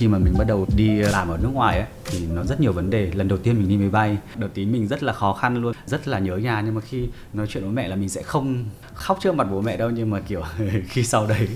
[0.00, 2.72] khi mà mình bắt đầu đi làm ở nước ngoài ấy thì nó rất nhiều
[2.72, 3.10] vấn đề.
[3.14, 5.72] Lần đầu tiên mình đi máy bay đợt tí mình rất là khó khăn luôn
[5.86, 6.60] rất là nhớ nhà.
[6.60, 8.64] Nhưng mà khi nói chuyện với mẹ là mình sẽ không
[8.94, 9.90] khóc trước mặt bố mẹ đâu.
[9.90, 10.42] Nhưng mà kiểu
[10.88, 11.48] khi sau đấy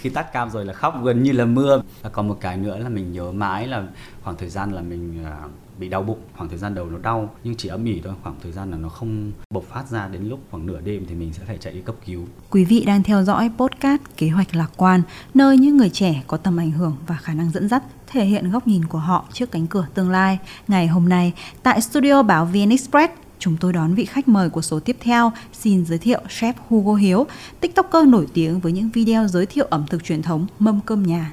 [0.00, 1.82] khi tắt cam rồi là khóc gần như là mưa.
[2.02, 3.86] Và còn một cái nữa là mình nhớ mãi là
[4.22, 5.38] khoảng thời gian là mình à,
[5.78, 8.14] bị đau bụng khoảng thời gian đầu nó đau nhưng chỉ âm ỉ thôi.
[8.22, 10.08] Khoảng thời gian là nó không bộc phát ra.
[10.08, 12.24] Đến lúc khoảng nửa đêm thì mình sẽ phải chạy đi cấp cứu.
[12.50, 15.02] Quý vị đang theo dõi podcast Kế hoạch lạc quan,
[15.34, 18.50] nơi những người trẻ có tầm ảnh hưởng và khả năng dẫn dắt thể hiện
[18.50, 20.38] góc nhìn của họ trước cánh cửa tương lai.
[20.68, 24.62] Ngày hôm nay, tại studio báo VN Express, chúng tôi đón vị khách mời của
[24.62, 27.26] số tiếp theo xin giới thiệu chef Hugo Hiếu,
[27.60, 31.32] tiktoker nổi tiếng với những video giới thiệu ẩm thực truyền thống mâm cơm nhà.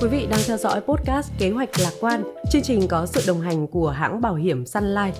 [0.00, 2.22] Quý vị đang theo dõi podcast Kế hoạch lạc quan.
[2.50, 5.12] Chương trình có sự đồng hành của hãng bảo hiểm Sun Life.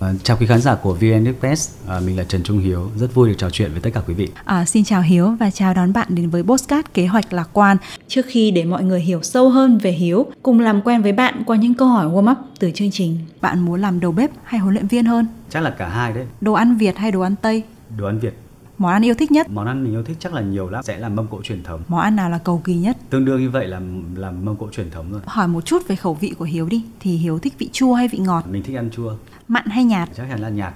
[0.00, 3.14] À, chào quý khán giả của VN Express, à, mình là Trần Trung Hiếu, rất
[3.14, 4.28] vui được trò chuyện với tất cả quý vị.
[4.44, 7.76] À, xin chào Hiếu và chào đón bạn đến với Postcard Kế hoạch Lạc quan.
[8.08, 11.42] Trước khi để mọi người hiểu sâu hơn về Hiếu, cùng làm quen với bạn
[11.46, 13.18] qua những câu hỏi warm up từ chương trình.
[13.40, 15.26] Bạn muốn làm đầu bếp hay huấn luyện viên hơn?
[15.50, 17.62] Chắc là cả hai đấy, Đồ ăn Việt hay đồ ăn Tây?
[17.96, 18.34] đồ ăn Việt.
[18.78, 19.46] Món ăn yêu thích nhất?
[19.50, 21.82] Món ăn mình yêu thích chắc là nhiều lắm, sẽ là mâm cỗ truyền thống.
[21.88, 22.96] Món ăn nào là cầu kỳ nhất?
[23.10, 23.80] Tương đương như vậy là
[24.16, 25.20] là mâm cỗ truyền thống rồi.
[25.26, 26.84] Hỏi một chút về khẩu vị của Hiếu đi.
[27.00, 28.44] Thì Hiếu thích vị chua hay vị ngọt?
[28.50, 29.12] Mình thích ăn chua,
[29.48, 30.08] Mặn hay nhạt?
[30.16, 30.74] chắc chắn là nhạt,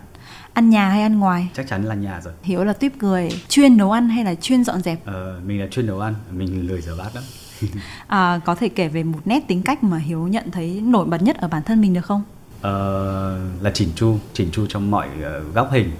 [0.52, 1.48] Ăn nhà hay ăn ngoài?
[1.54, 2.32] chắc chắn là nhà rồi.
[2.42, 5.06] Hiếu là tuyếp người chuyên nấu ăn hay là chuyên dọn dẹp?
[5.06, 7.24] Ờ, mình là chuyên nấu ăn, mình lười rửa bát lắm.
[8.06, 11.22] À, có thể kể về một nét tính cách mà Hiếu nhận thấy nổi bật
[11.22, 12.22] nhất ở bản thân mình được không?
[12.60, 15.90] Ờ, là chỉnh chu, chỉnh chu trong mọi ờ, góc hình.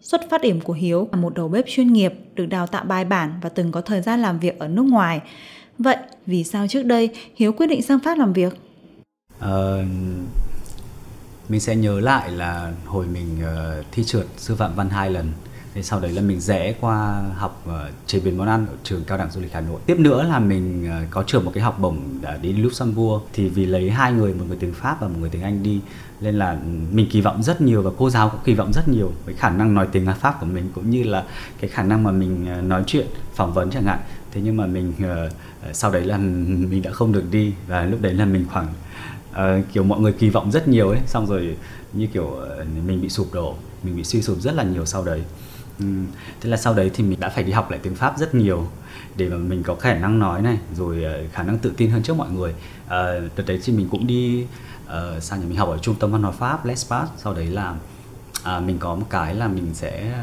[0.00, 3.04] Xuất phát điểm của Hiếu là một đầu bếp chuyên nghiệp, được đào tạo bài
[3.04, 5.20] bản và từng có thời gian làm việc ở nước ngoài.
[5.78, 8.54] Vậy, vì sao trước đây Hiếu quyết định sang Pháp làm việc?
[9.44, 9.84] Uh,
[11.48, 15.32] mình sẽ nhớ lại là hồi mình uh, thi trượt sư phạm văn hai lần
[15.78, 17.74] thế sau đấy là mình rẽ qua học uh,
[18.06, 19.80] chế biến món ăn ở trường cao đẳng du lịch Hà Nội.
[19.86, 23.48] Tiếp nữa là mình uh, có trường một cái học bổng đã đi Luxembourg thì
[23.48, 25.80] vì lấy hai người một người tiếng Pháp và một người tiếng Anh đi
[26.20, 26.58] nên là
[26.92, 29.50] mình kỳ vọng rất nhiều và cô giáo cũng kỳ vọng rất nhiều với khả
[29.50, 31.24] năng nói tiếng Pháp của mình cũng như là
[31.60, 33.98] cái khả năng mà mình nói chuyện phỏng vấn chẳng hạn.
[34.32, 35.32] Thế nhưng mà mình uh,
[35.72, 36.18] sau đấy là
[36.70, 38.66] mình đã không được đi và lúc đấy là mình khoảng
[39.38, 41.00] Ờ, kiểu mọi người kỳ vọng rất nhiều ấy.
[41.06, 41.56] Xong rồi
[41.92, 45.04] như kiểu ờ, mình bị sụp đổ mình bị suy sụp rất là nhiều sau
[45.04, 45.22] đấy.
[46.40, 48.66] Thế là sau đấy thì mình đã phải đi học lại tiếng pháp rất nhiều
[49.16, 52.02] để mà mình có khả năng nói này rồi ờ, khả năng tự tin hơn
[52.02, 52.54] trước mọi người.
[52.88, 54.46] À, đợt đấy thì mình cũng đi
[54.86, 57.76] uh, sang nhà mình học ở trung tâm văn hóa pháp Lespas sau đấy là
[58.42, 60.14] à, mình có một cái là mình sẽ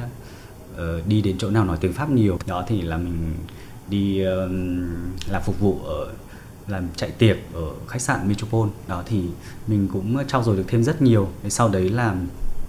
[0.73, 2.39] uh, đi đến chỗ nào nói tiếng pháp nhiều.
[2.47, 3.35] Đó thì là mình
[3.89, 4.51] đi uh,
[5.31, 6.11] làm phục vụ ở
[6.67, 8.71] làm chạy tiệc ở khách sạn Metropole.
[8.87, 9.23] Đó thì
[9.67, 11.29] mình cũng trau dồi được thêm rất nhiều.
[11.49, 12.15] Sau đấy là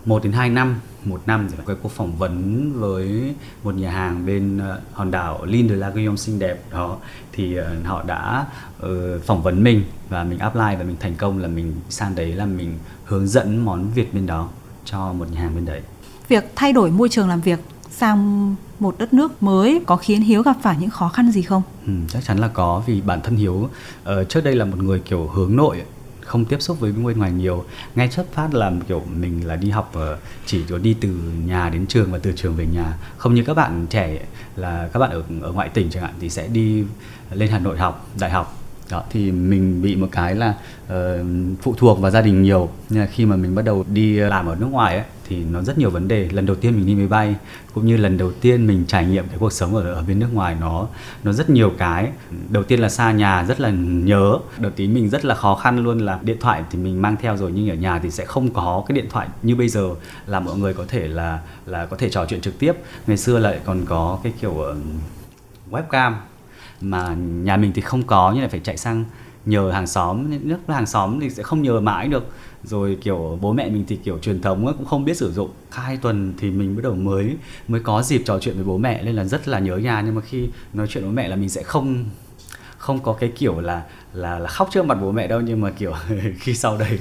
[0.05, 4.27] một đến 2 năm một năm rồi cái cuộc phỏng vấn với một nhà hàng
[4.27, 6.97] bên ờ, hòn đảo L'Île de la Guillaume xinh đẹp đó
[7.33, 8.47] thì ờ, họ đã
[8.87, 8.89] uh,
[9.25, 12.47] phỏng vấn mình và mình apply và mình thành công là mình sang đấy là
[12.47, 14.49] mình hướng dẫn món Việt bên đó
[14.85, 15.81] cho một nhà hàng bên đấy.
[16.29, 17.59] Việc thay đổi môi trường làm việc
[17.99, 21.63] sang một đất nước mới có khiến Hiếu gặp phải những khó khăn gì không?
[21.87, 25.01] Ừ, chắc chắn là có vì bản thân Hiếu uh, trước đây là một người
[25.01, 25.83] kiểu hướng nội
[26.21, 27.65] không tiếp xúc với bên ngoài nhiều.
[27.95, 31.09] Ngay xuất phát là kiểu mình là đi học ờ, chỉ có đi từ
[31.47, 32.99] nhà đến trường và từ trường về nhà.
[33.17, 34.19] Không như các bạn trẻ
[34.57, 36.85] là các bạn ở ở ngoại tỉnh chẳng hạn thì sẽ đi
[37.31, 40.55] lên Hà Nội học đại học đó thì mình bị một cái là
[40.87, 40.93] uh,
[41.63, 42.69] phụ thuộc vào gia đình nhiều.
[42.91, 45.63] Nên là khi mà mình bắt đầu đi làm ở nước ngoài ấy, thì nó
[45.63, 46.29] rất nhiều vấn đề.
[46.33, 47.37] Lần đầu tiên mình đi máy bay
[47.75, 50.29] cũng như lần đầu tiên mình trải nghiệm cái cuộc sống ở ở bên nước
[50.33, 50.89] ngoài nó
[51.25, 52.09] nó rất nhiều cái.
[52.49, 54.39] Đầu tiên là xa nhà rất là nhớ.
[54.59, 57.37] Đầu tí mình rất là khó khăn luôn là điện thoại thì mình mang theo
[57.37, 59.91] rồi nhưng ở nhà thì sẽ không có cái điện thoại như bây giờ
[60.27, 62.73] là mọi người có thể là là có thể trò chuyện trực tiếp.
[63.07, 64.77] Ngày xưa lại còn có cái kiểu ờ,
[65.71, 66.13] webcam
[66.81, 69.05] mà nhà mình thì không có nhưng lại phải chạy sang
[69.47, 70.31] nhờ hàng xóm.
[70.49, 72.27] Nước hàng xóm thì sẽ không nhờ mãi được.
[72.65, 75.51] Rồi kiểu bố mẹ mình thì kiểu truyền thống ấy, cũng không biết sử dụng.
[75.71, 77.37] Hai tuần thì mình bắt đầu mới
[77.69, 80.01] mới có dịp trò chuyện với bố mẹ nên là rất là nhớ nhà.
[80.01, 82.05] Nhưng mà khi nói chuyện với mẹ là mình sẽ không
[82.79, 85.41] không có cái kiểu là là là khóc trước mặt bố mẹ đâu.
[85.41, 85.93] Nhưng mà kiểu
[86.39, 86.99] khi sau đấy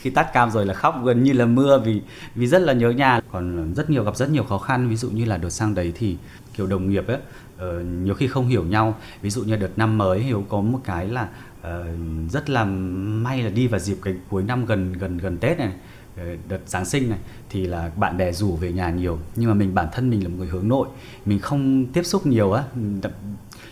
[0.00, 2.00] khi tắt cam rồi là khóc gần như là mưa vì
[2.34, 3.20] vì rất là nhớ nhà.
[3.32, 4.88] Còn rất nhiều gặp rất nhiều khó khăn.
[4.88, 6.16] Ví dụ như là đợt sang đấy thì
[6.54, 7.18] kiểu đồng nghiệp ấy
[7.64, 8.96] uh, nhiều khi không hiểu nhau.
[9.22, 11.28] Ví dụ như đợt năm mới hiếu có một cái là
[11.60, 15.58] uh, rất là may là đi vào dịp cái cuối năm gần gần gần tết
[15.58, 15.72] này
[16.16, 17.18] ờ, đợt giáng sinh này
[17.50, 19.18] thì là bạn bè rủ về nhà nhiều.
[19.36, 20.88] Nhưng mà mình bản thân mình là một người hướng nội
[21.24, 22.64] mình không tiếp xúc nhiều á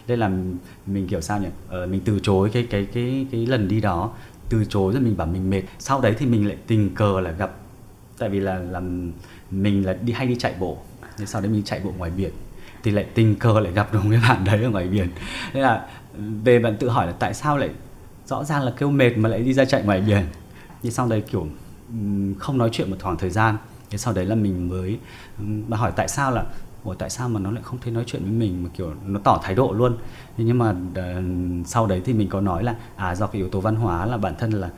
[0.09, 0.31] nên là
[0.87, 1.49] mình kiểu sao nhỉ?
[1.69, 4.13] Ờ, mình từ chối cái cái cái cái lần đi đó
[4.49, 5.63] từ chối rồi mình bảo mình mệt.
[5.79, 7.57] Sau đấy thì mình lại tình cờ là gặp
[8.19, 9.13] tại vì là làm
[9.51, 10.79] mình là đi hay đi chạy bộ.
[11.19, 12.31] Nên sau đấy mình chạy bộ ngoài biển
[12.87, 15.09] thì lại tình cờ lại gặp được cái bạn đấy ở ngoài biển.
[15.53, 15.87] Thế là
[16.45, 17.71] về bạn tự hỏi là tại sao lại
[18.27, 20.23] rõ ràng là kêu mệt mà lại đi ra chạy ngoài biển?
[20.83, 21.47] Nhưng sau đấy kiểu
[22.39, 23.57] không nói chuyện một khoảng thời gian.
[23.91, 24.99] Thế sau đấy là mình mới
[25.69, 26.45] bà hỏi tại sao là
[26.85, 29.21] Ủa tại sao mà nó lại không thấy nói chuyện với mình mà kiểu nó
[29.25, 29.97] tỏ thái độ luôn?
[30.37, 33.61] Nhưng mà uh, sau đấy thì mình có nói là à do cái yếu tố
[33.61, 34.71] văn hóa là bản thân là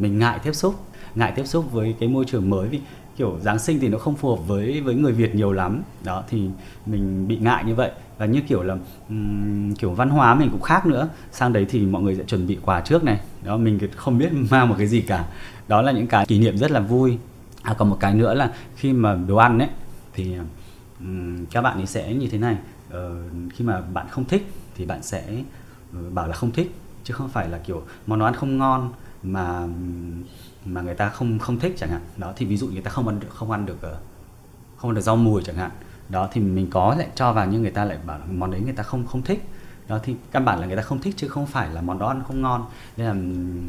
[0.00, 0.74] mình ngại tiếp xúc
[1.14, 2.80] ngại tiếp xúc với cái môi trường mới vì
[3.16, 5.82] kiểu Giáng sinh thì nó không phù hợp với với người Việt nhiều lắm.
[6.04, 6.48] Đó thì
[6.86, 7.90] mình bị ngại như vậy.
[8.18, 8.76] Và như kiểu là
[9.08, 11.08] um, kiểu văn hóa mình cũng khác nữa.
[11.32, 13.20] Sang đấy thì mọi người sẽ chuẩn bị quà trước này.
[13.44, 15.24] Đó mình không biết mang một cái gì cả.
[15.68, 17.18] Đó là những cái kỷ niệm rất là vui.
[17.62, 19.68] À còn một cái nữa là khi mà đồ ăn ấy
[20.14, 20.36] thì
[21.00, 22.56] um, các bạn ấy sẽ như thế này.
[22.88, 25.24] Uh, khi mà bạn không thích thì bạn sẽ
[25.98, 26.74] uh, bảo là không thích
[27.04, 28.92] chứ không phải là kiểu món ăn không ngon
[29.22, 29.66] mà
[30.64, 32.00] mà người ta không không thích chẳng hạn.
[32.16, 33.96] Đó, thì ví dụ người ta không ăn được, không ăn được ờ,
[34.76, 35.70] không ăn được rau mùi chẳng hạn.
[36.08, 38.72] Đó, thì mình có lại cho vào nhưng người ta lại bảo món đấy người
[38.72, 39.48] ta không không thích.
[39.88, 42.08] Đó, thì căn bản là người ta không thích chứ không phải là món đó
[42.08, 42.64] ăn không ngon.
[42.96, 43.14] Nên là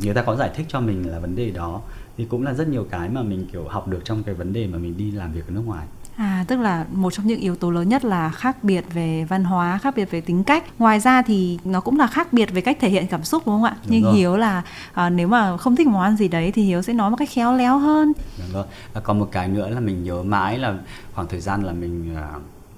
[0.04, 1.82] người ta có giải thích cho mình là vấn đề đó.
[2.18, 4.68] Thì cũng là rất nhiều cái mà mình, kiểu, học được trong cái vấn đề
[4.68, 5.88] mà mình đi làm việc ở nước ngoài.
[6.18, 9.44] À, tức là một trong những yếu tố lớn nhất là khác biệt về văn
[9.44, 10.64] hóa, khác biệt về tính cách.
[10.80, 13.56] Ngoài ra thì nó cũng là khác biệt về cách thể hiện cảm xúc đúng
[13.56, 13.76] không ạ?
[13.84, 14.16] Đúng Như rồi.
[14.16, 14.62] Hiếu là
[14.94, 17.30] à, nếu mà không thích món ăn gì đấy thì Hiếu sẽ nói một cách
[17.32, 18.14] khéo léo hơn.
[18.38, 18.66] Đúng rồi.
[18.94, 20.74] Và còn một cái nữa là mình nhớ mãi là
[21.14, 22.30] khoảng thời gian là mình à,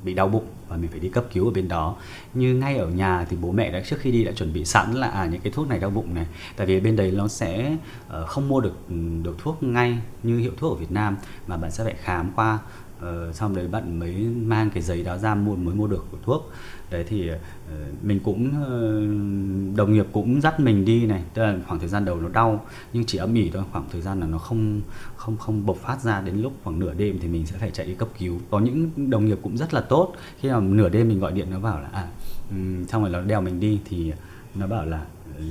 [0.04, 1.95] bị đau bụng và mình phải đi cấp cứu ở bên đó.
[2.33, 4.93] Như ngay ở nhà thì bố mẹ đã trước khi đi đã chuẩn bị sẵn
[4.93, 6.25] là à những cái thuốc này đau bụng này.
[6.55, 7.77] Tại vì bên đấy nó sẽ
[8.07, 11.17] uh, không mua được ừ, được thuốc ngay như hiệu thuốc ở Việt Nam
[11.47, 12.59] mà bạn sẽ phải khám qua
[12.97, 14.13] uh, xong đấy bạn mới
[14.45, 16.51] mang cái giấy đó ra mua mới mua được của thuốc.
[16.91, 21.55] Đấy thì uh, mình cũng uh, đồng nghiệp cũng dắt mình đi này tức là
[21.67, 24.27] khoảng thời gian đầu nó đau nhưng chỉ âm ỉ thôi khoảng thời gian là
[24.27, 24.81] nó không
[25.15, 27.85] không không bộc phát ra đến lúc khoảng nửa đêm thì mình sẽ phải chạy
[27.85, 28.39] đi cấp cứu.
[28.49, 31.48] Có những đồng nghiệp cũng rất là tốt khi nào nửa đêm mình gọi điện
[31.51, 32.07] nó bảo là à
[32.50, 33.80] um, xong rồi nó đèo mình đi.
[33.86, 34.13] Thì
[34.56, 35.06] nó bảo là
[35.38, 35.44] uh,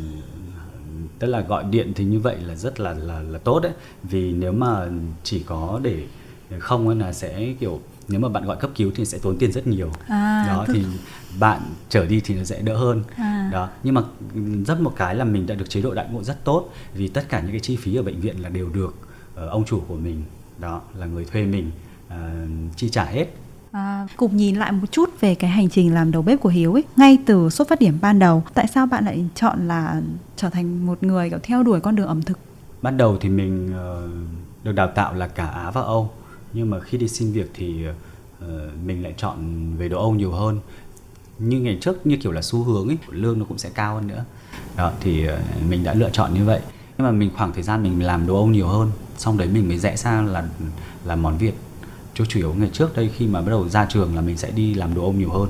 [1.19, 3.73] tức là gọi điện thì như vậy là rất là là là tốt đấy.
[4.03, 4.88] Vì nếu mà
[5.23, 6.05] chỉ có để
[6.58, 9.67] không là sẽ kiểu nếu mà bạn gọi cấp cứu thì sẽ tốn tiền rất
[9.67, 9.91] nhiều.
[10.08, 10.75] À, đó tức...
[10.76, 10.85] thì
[11.41, 13.02] bạn trở đi thì nó sẽ đỡ hơn.
[13.17, 13.50] À.
[13.52, 14.02] đó nhưng mà
[14.67, 17.29] rất một cái là mình đã được chế độ đại ngộ rất tốt vì tất
[17.29, 18.94] cả những cái chi phí ở bệnh viện là đều được
[19.44, 20.23] uh, ông chủ của mình
[20.59, 21.70] đó là người thuê mình
[22.09, 22.12] uh,
[22.76, 23.26] chi trả hết
[23.76, 26.73] À, cùng nhìn lại một chút về cái hành trình làm đầu bếp của Hiếu
[26.73, 30.02] ấy ngay từ xuất phát điểm ban đầu tại sao bạn lại chọn là
[30.37, 32.38] trở thành một người kiểu theo đuổi con đường ẩm thực?
[32.82, 36.11] Ban đầu thì mình uh, được đào tạo là cả Á và Âu
[36.52, 38.50] nhưng mà khi đi xin việc thì uh,
[38.87, 39.37] mình lại chọn
[39.76, 40.61] về đồ Âu nhiều hơn.
[41.38, 44.06] Như ngày trước như kiểu là xu hướng ấy lương nó cũng sẽ cao hơn
[44.06, 44.25] nữa.
[44.76, 45.38] Đó thì uh,
[45.70, 46.61] mình đã lựa chọn như vậy.
[46.99, 49.69] Nhưng mà mình khoảng thời gian mình làm đồ Âu nhiều hơn xong đấy mình
[49.69, 50.49] mới rẽ sang là
[51.05, 51.55] là món Việt
[52.18, 54.50] chứ chủ yếu ngày trước đây khi mà bắt đầu ra trường là mình sẽ
[54.50, 55.48] đi làm đồ Âu nhiều hơn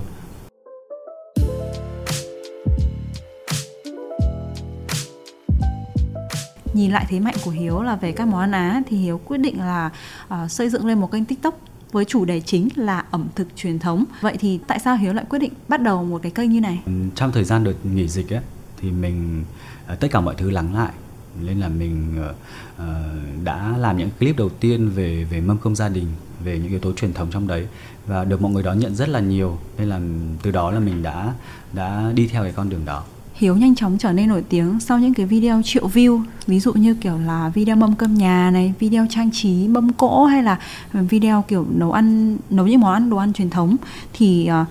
[6.74, 9.38] nhìn lại thế mạnh của Hiếu là về các món ăn Á thì Hiếu quyết
[9.38, 9.90] định là
[10.34, 11.60] uh, xây dựng lên một kênh TikTok
[11.92, 14.04] với chủ đề chính là ẩm thực truyền thống.
[14.20, 16.82] Vậy thì tại sao Hiếu lại quyết định bắt đầu một cái kênh như này?
[17.14, 18.42] Trong thời gian đợt nghỉ dịch ấy
[18.80, 19.44] thì mình
[19.92, 20.92] uh, tất cả mọi thứ lắng lại
[21.42, 22.84] nên là mình uh,
[23.44, 26.06] đã làm những clip đầu tiên về về mâm cơm gia đình
[26.44, 27.66] về những yếu tố truyền thống trong đấy.
[28.06, 29.58] Và được mọi người đón nhận rất là nhiều.
[29.78, 30.00] Nên là
[30.42, 31.34] từ đó là mình đã
[31.72, 33.04] đã đi theo cái con đường đó.
[33.34, 36.22] Hiếu nhanh chóng trở nên nổi tiếng sau những cái video triệu view.
[36.46, 40.24] Ví dụ như kiểu là video mâm cơm nhà này video trang trí mâm cỗ
[40.24, 40.58] hay là
[40.92, 43.76] video kiểu nấu ăn nấu những món ăn đồ ăn truyền thống.
[44.12, 44.68] Thì uh,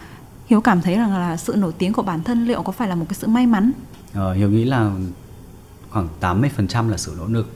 [0.48, 2.96] Hiếu cảm thấy rằng là sự nổi tiếng của bản thân liệu có phải là
[2.96, 3.72] một cái sự may mắn?
[4.14, 4.92] Ờ, Hiếu nghĩ là
[5.96, 7.50] khoảng 80% là sự nỗ lực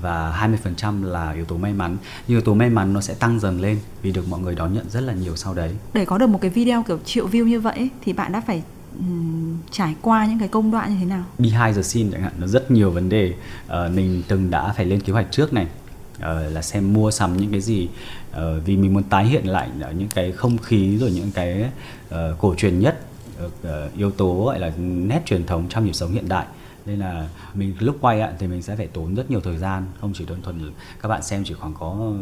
[0.00, 0.48] và
[0.82, 1.96] 20% là yếu tố may mắn.
[2.28, 4.74] Nhưng yếu tố may mắn nó sẽ tăng dần lên vì được mọi người đón
[4.74, 5.70] nhận rất là nhiều sau đấy.
[5.92, 8.62] Để có được một cái video kiểu triệu view như vậy thì bạn đã phải
[8.98, 11.24] um, trải qua những cái công đoạn như thế nào?
[11.38, 13.34] Behind the scene chẳng hạn nó rất nhiều vấn đề
[13.66, 15.66] uh, mình từng đã phải lên kế hoạch trước này
[16.16, 17.88] uh, là xem mua sắm những cái gì
[18.32, 19.68] uh, vì mình muốn tái hiện lại
[19.98, 21.70] những cái không khí rồi những cái
[22.08, 23.00] uh, cổ truyền nhất
[23.44, 23.50] uh,
[23.96, 26.46] yếu tố gọi là nét truyền thống trong nhịp sống hiện đại
[26.86, 29.86] nên là mình lúc quay ạ, thì mình sẽ phải tốn rất nhiều thời gian,
[30.00, 30.72] không chỉ đơn thuần
[31.02, 32.12] các bạn xem chỉ khoảng có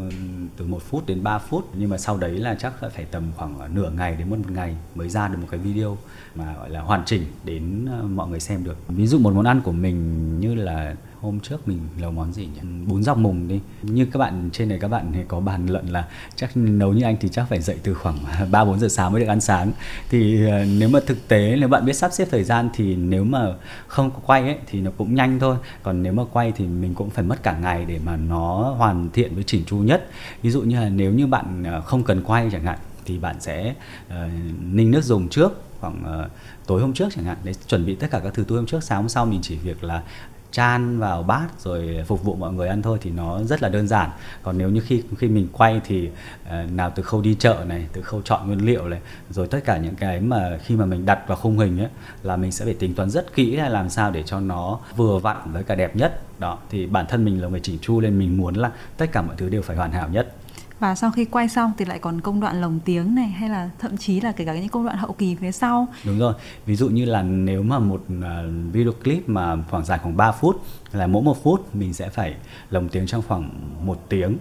[0.57, 1.71] từ một phút đến 3 phút.
[1.75, 4.77] Nhưng mà sau đấy là chắc phải tầm khoảng ờ, nửa ngày đến một ngày
[4.95, 5.99] mới ra được một cái video
[6.35, 8.77] mà, gọi là, hoàn chỉnh đến ờ, mọi người xem được.
[8.89, 12.47] Ví dụ một món ăn của mình như là hôm trước mình nấu món gì
[12.47, 12.61] nhỉ?
[12.87, 13.61] Bún dọc mùng đi.
[13.83, 17.17] Như các bạn trên này các bạn có bàn luận là chắc nấu như anh
[17.21, 18.17] thì chắc phải dậy từ khoảng
[18.51, 19.73] ba bốn giờ sáng mới được ăn sáng.
[20.11, 23.25] Thì ờ, nếu mà thực tế nếu bạn biết sắp xếp thời gian thì nếu
[23.25, 23.55] mà
[23.87, 25.57] không quay ấy thì nó cũng nhanh thôi.
[25.83, 29.11] Còn nếu mà quay thì mình cũng phải mất cả ngày để mà nó hoàn
[29.11, 30.09] thiện với chỉnh chu nhất.
[30.43, 33.37] Ví dụ như là nếu như bạn ờ, không cần quay chẳng hạn thì bạn
[33.41, 33.75] sẽ
[34.09, 34.15] uh,
[34.61, 36.31] ninh nước dùng trước khoảng uh,
[36.67, 37.37] tối hôm trước chẳng hạn.
[37.45, 39.57] Để chuẩn bị tất cả các thứ tối hôm trước sáng hôm sau mình chỉ
[39.57, 40.03] việc là
[40.53, 43.89] chan vào bát rồi phục vụ mọi người ăn thôi thì nó rất là đơn
[43.89, 44.11] giản.
[44.43, 46.11] Còn nếu như khi khi mình quay thì
[46.47, 49.01] uh, nào từ khâu đi chợ này từ khâu chọn nguyên liệu này
[49.31, 51.89] rồi tất cả những cái mà khi mà mình đặt vào khung hình ấy
[52.23, 55.19] là mình sẽ phải tính toán rất kỹ là làm sao để cho nó vừa
[55.19, 56.21] vặn với cả đẹp nhất.
[56.39, 59.23] Đó thì bản thân mình là người chỉnh chu nên mình muốn là tất cả
[59.23, 60.35] mọi thứ đều phải hoàn hảo nhất
[60.79, 63.71] và sau khi quay xong thì lại còn công đoạn lồng tiếng này, hay là
[63.79, 65.89] thậm chí là kể cả những công đoạn hậu kỳ phía sau.
[66.05, 66.35] Đúng rồi.
[66.67, 68.43] Ví dụ như là nếu mà một à,
[68.73, 72.35] video clip mà khoảng dài khoảng 3 phút, là mỗi một phút mình sẽ phải
[72.71, 73.51] lồng tiếng trong khoảng
[73.87, 74.37] một tiếng.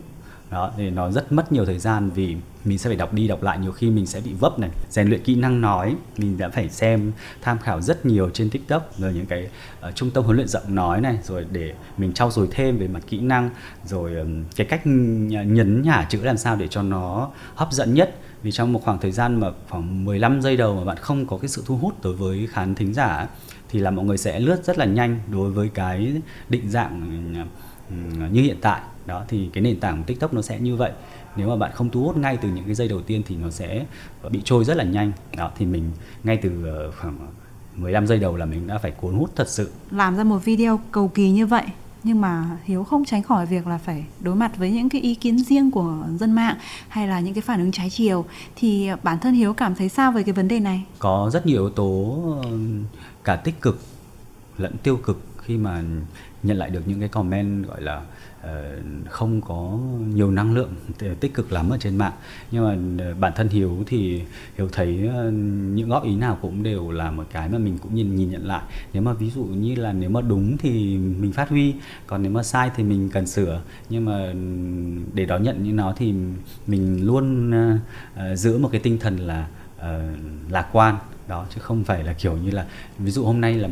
[0.51, 3.43] Đó, thì nó rất mất nhiều thời gian vì mình sẽ phải đọc đi đọc
[3.43, 6.50] lại nhiều khi mình sẽ bị vấp này rèn luyện kỹ năng nói mình đã
[6.50, 9.50] phải xem tham khảo rất nhiều trên tiktok rồi những cái
[9.88, 12.88] uh, trung tâm huấn luyện giọng nói này rồi để mình trau dồi thêm về
[12.88, 13.50] mặt kỹ năng
[13.86, 18.15] rồi um, cái cách nhấn nhả chữ làm sao để cho nó hấp dẫn nhất.
[18.43, 21.38] Vì trong một khoảng thời gian mà khoảng 15 giây đầu mà bạn không có
[21.38, 23.27] cái sự thu hút đối với khán thính giả
[23.69, 26.13] thì là mọi người sẽ lướt rất là nhanh đối với cái
[26.50, 27.33] định dạng
[28.31, 28.81] như hiện tại.
[29.05, 30.91] Đó thì cái nền tảng tiktok nó sẽ như vậy
[31.38, 33.50] nếu mà bạn không thu hút ngay từ những cái giây đầu tiên thì nó
[33.50, 33.86] sẽ
[34.32, 35.12] bị trôi rất là nhanh.
[35.38, 35.91] Đó thì mình
[36.24, 37.17] ngay từ ờ, khoảng
[37.75, 39.72] 15 giây đầu là mình đã phải cuốn hút thật sự.
[39.91, 41.63] Làm ra một video cầu kỳ như vậy
[42.03, 45.15] nhưng mà hiếu không tránh khỏi việc là phải đối mặt với những cái ý
[45.15, 48.25] kiến riêng của dân mạng hay là những cái phản ứng trái chiều
[48.56, 50.84] thì bản thân hiếu cảm thấy sao về cái vấn đề này?
[51.00, 52.24] Có rất nhiều yếu tố
[53.24, 53.82] cả tích cực
[54.58, 55.84] lẫn tiêu cực khi mà
[56.44, 58.01] nhận lại được những cái comment gọi là
[58.41, 58.79] Ờ,
[59.10, 59.79] không có
[60.13, 60.74] nhiều năng lượng
[61.20, 62.13] tích cực lắm ở trên mạng.
[62.51, 64.22] Nhưng mà ờ, bản thân hiếu thì
[64.58, 65.32] hiếu thấy ờ,
[65.74, 68.48] những góp ý nào cũng đều là một cái mà mình cũng nhìn nhìn nhận
[68.48, 68.62] lại.
[68.94, 71.74] Nếu mà ví dụ như là nếu mà đúng thì mình phát huy
[72.08, 73.62] còn nếu mà sai thì mình cần sửa.
[73.89, 74.36] Nhưng mà ừ,
[75.13, 76.13] để đón nhận như nó thì
[76.67, 77.51] mình luôn
[78.36, 79.84] giữ một cái tinh thần là uh,
[80.50, 80.96] lạc quan
[81.27, 82.65] đó, chứ không phải là kiểu như là,
[82.98, 83.69] ví dụ hôm nay là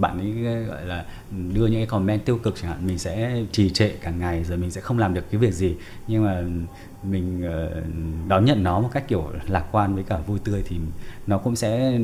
[0.00, 3.42] bạn ấy ờ, gọi là, đưa những cái comment tiêu cực chẳng hạn, mình sẽ
[3.52, 5.76] trì trệ cả ngày rồi mình sẽ không làm được cái việc gì.
[6.08, 6.42] Nhưng mà
[7.02, 7.82] mình ờ,
[8.28, 10.76] đón nhận nó một cách kiểu lạc quan với cả vui tươi thì
[11.26, 11.98] nó cũng sẽ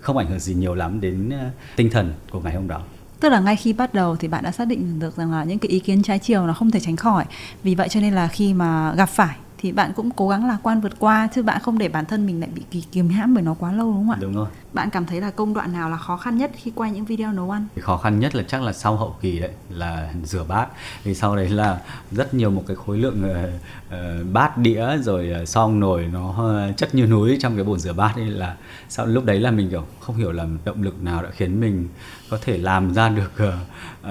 [0.00, 2.82] không ảnh hưởng gì nhiều lắm đến ờ, tinh thần của ngày hôm đó.
[3.20, 5.58] Tức là ngay khi bắt đầu thì bạn đã xác định được rằng là những
[5.58, 7.24] cái ý kiến trái chiều nó không thể tránh khỏi.
[7.62, 10.58] Vì vậy cho nên là khi mà gặp phải thì bạn cũng cố gắng lạc
[10.62, 13.34] quan vượt qua chứ bạn không để bản thân mình lại bị kỳ kìm hãm
[13.34, 14.18] bởi nó quá lâu đúng không ạ?
[14.20, 14.48] Đúng rồi.
[14.72, 17.32] Bạn cảm thấy là công đoạn nào là khó khăn nhất khi quay những video
[17.32, 17.66] nấu ăn?
[17.74, 20.66] Thì khó khăn nhất là chắc là sau hậu kỳ đấy là rửa bát.
[21.04, 25.34] Vì sau đấy là rất nhiều một cái khối lượng uh, uh, bát đĩa rồi
[25.42, 26.34] uh, xong nồi nó
[26.76, 28.56] chất như núi trong cái bồn rửa bát ấy là
[28.88, 31.88] sau lúc đấy là mình kiểu không hiểu là động lực nào đã khiến mình
[32.30, 33.54] có thể làm ra được uh,
[34.02, 34.10] uh,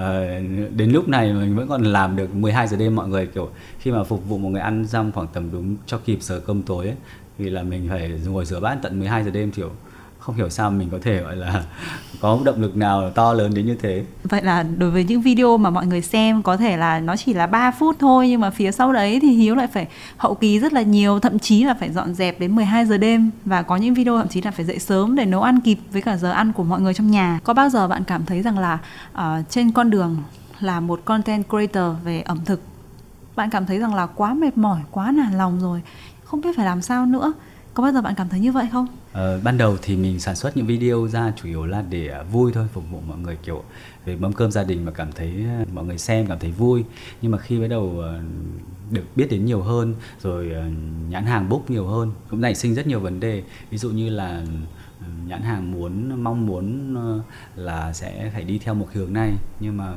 [0.76, 3.90] đến lúc này mình vẫn còn làm được 12 giờ đêm mọi người kiểu khi
[3.90, 6.86] mà phục vụ một người ăn xong khoảng tầm đúng cho kịp giờ cơm tối
[6.86, 6.96] ấy,
[7.38, 9.70] vì là mình phải ngồi rửa bát tận 12 giờ đêm kiểu
[10.18, 11.64] không hiểu sao mình có thể gọi là
[12.20, 14.04] có động lực nào to lớn đến như thế.
[14.24, 17.34] Vậy là đối với những video mà mọi người xem có thể là nó chỉ
[17.34, 20.58] là 3 phút thôi nhưng mà phía sau đấy thì hiếu lại phải hậu kỳ
[20.58, 23.30] rất là nhiều thậm chí là phải dọn dẹp đến 12 giờ đêm.
[23.44, 26.02] Và có những video thậm chí là phải dậy sớm để nấu ăn kịp với
[26.02, 27.40] cả giờ ăn của mọi người trong nhà.
[27.44, 28.78] Có bao giờ bạn cảm thấy rằng là
[29.12, 30.16] uh, trên con đường
[30.60, 32.60] là một content creator về ẩm thực
[33.40, 35.82] bạn cảm thấy rằng là quá mệt mỏi quá nản lòng rồi
[36.24, 37.32] không biết phải làm sao nữa.
[37.74, 38.86] Có bao giờ bạn cảm thấy như vậy không?
[39.12, 42.22] Ờ, ban đầu thì mình sản xuất những video ra chủ yếu là để à,
[42.22, 43.62] vui thôi phục vụ mọi người kiểu
[44.04, 46.84] về mâm cơm gia đình mà cảm thấy à, mọi người xem cảm thấy vui.
[47.22, 48.20] Nhưng mà khi bắt đầu ờ,
[48.90, 50.64] được biết đến nhiều hơn rồi ờ,
[51.08, 53.42] nhãn hàng bốc nhiều hơn cũng nảy sinh rất nhiều vấn đề.
[53.70, 54.42] Ví dụ như là
[55.26, 57.22] nhãn hàng muốn mong muốn ờ,
[57.56, 59.32] là sẽ phải đi theo một hướng này.
[59.60, 59.94] Nhưng mà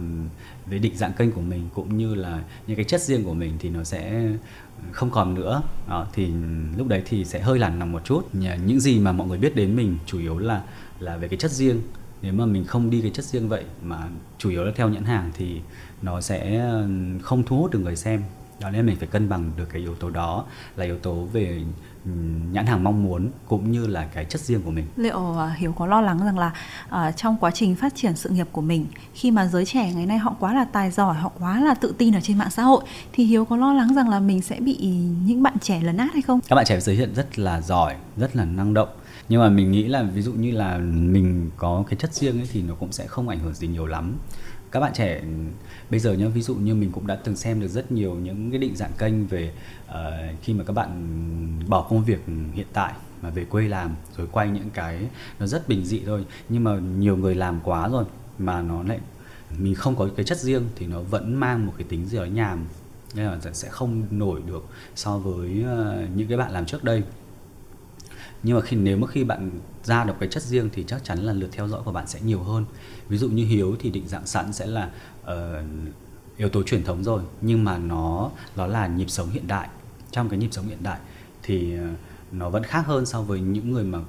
[0.65, 3.53] về định dạng kênh của mình cũng như là những cái chất riêng của mình
[3.59, 4.29] thì nó sẽ
[4.91, 5.61] không còn nữa.
[5.89, 6.31] Đó, thì
[6.77, 8.29] lúc đấy thì sẽ hơi lằn lòng một chút.
[8.65, 10.61] Những gì mà mọi người biết đến mình chủ yếu là
[10.99, 11.81] là về cái chất riêng.
[12.21, 15.03] Nếu mà mình không đi cái chất riêng vậy mà chủ yếu là theo nhãn
[15.03, 15.61] hàng thì
[16.01, 16.71] nó sẽ
[17.21, 18.23] không thu hút được người xem
[18.59, 20.45] đó nên mình phải cân bằng được cái yếu tố đó
[20.75, 21.61] là yếu tố về
[22.51, 24.85] nhãn hàng mong muốn cũng như là cái chất riêng của mình.
[24.95, 26.51] Liệu uh, hiếu có lo lắng rằng là
[26.89, 30.05] uh, trong quá trình phát triển sự nghiệp của mình khi mà giới trẻ ngày
[30.05, 32.63] nay họ quá là tài giỏi họ quá là tự tin ở trên mạng xã
[32.63, 32.83] hội
[33.13, 34.77] thì hiếu có lo lắng rằng là mình sẽ bị
[35.25, 36.39] những bạn trẻ lấn át hay không?
[36.49, 38.89] Các bạn trẻ giới hiện rất là giỏi rất là năng động.
[39.29, 42.47] Nhưng mà mình nghĩ là ví dụ như là mình có cái chất riêng ấy
[42.51, 44.17] thì nó cũng sẽ không ảnh hưởng gì nhiều lắm
[44.73, 45.27] các bạn trẻ ừ,
[45.89, 48.51] bây giờ nhá ví dụ như mình cũng đã từng xem được rất nhiều những
[48.51, 49.51] cái định dạng kênh về
[49.89, 49.93] uh,
[50.41, 50.89] khi mà các bạn
[51.67, 52.19] bỏ công việc
[52.53, 55.07] hiện tại mà về quê làm rồi quay những cái
[55.39, 56.25] nó rất bình dị thôi.
[56.49, 58.05] Nhưng mà nhiều người làm quá rồi
[58.39, 58.99] mà nó lại
[59.57, 62.25] mình không có cái chất riêng thì nó vẫn mang một cái tính gì đó
[62.25, 62.65] nhàm.
[63.15, 64.65] Nên là sẽ không nổi được
[64.95, 67.03] so với uh, những cái bạn làm trước đây
[68.43, 69.49] nhưng mà khi nếu mà khi bạn
[69.83, 72.19] ra được cái chất riêng thì chắc chắn là lượt theo dõi của bạn sẽ
[72.21, 72.65] nhiều hơn.
[73.09, 74.89] Ví dụ như hiếu thì định dạng sẵn sẽ là
[75.23, 75.29] uh,
[76.37, 79.69] yếu tố truyền thống rồi nhưng mà nó nó là nhịp sống hiện đại.
[80.11, 80.99] Trong cái nhịp sống hiện đại
[81.43, 81.87] thì ờ,
[82.31, 83.99] nó vẫn khác hơn so với những người mà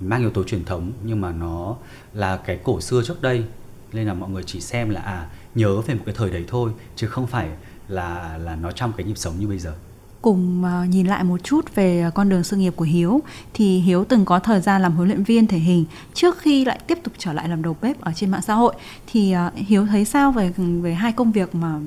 [0.00, 1.76] mang yếu tố truyền thống nhưng mà nó
[2.14, 3.44] là cái cổ xưa trước đây.
[3.92, 6.72] Nên là mọi người chỉ xem là à nhớ về một cái thời đấy thôi
[6.96, 7.48] chứ không phải
[7.88, 9.74] là là nó trong cái nhịp sống như bây giờ
[10.22, 13.20] cùng à, nhìn lại một chút về con đường sự nghiệp của Hiếu,
[13.54, 15.84] thì Hiếu từng có thời gian làm huấn luyện viên thể hình
[16.14, 18.74] trước khi lại tiếp tục trở lại làm đầu bếp ở trên mạng xã hội.
[19.06, 21.80] Thì à, Hiếu thấy sao về về hai công việc mà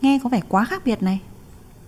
[0.00, 1.20] nghe có vẻ quá khác biệt này?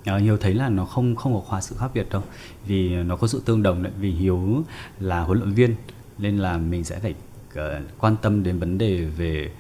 [0.05, 2.23] Ờ, Hiếu thấy là nó không không có quá sự khác biệt đâu,
[2.67, 3.93] vì nó có sự tương đồng đấy.
[4.01, 4.65] Vì Hiếu
[5.01, 5.75] là huấn luyện viên,
[6.19, 7.15] nên là mình sẽ phải
[7.55, 9.51] ờ, quan tâm đến vấn đề về